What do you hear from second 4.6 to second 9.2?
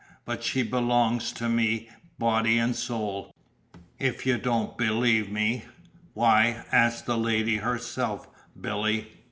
believe me why, ask the lady herself, Billy!"